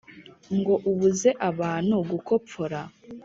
ngo 0.57 0.73
ubuze 0.89 1.29
abantu 1.49 1.95
gukopfora 2.09 2.79